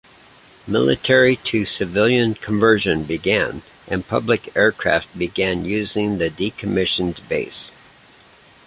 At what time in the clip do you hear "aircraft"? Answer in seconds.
4.57-5.15